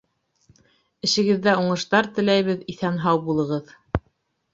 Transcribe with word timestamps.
Эшегеҙҙә 1.07 1.53
уңыштар 1.63 2.09
теләйбеҙ, 2.15 2.63
иҫән-һау 2.77 3.21
булығыҙ! 3.29 3.71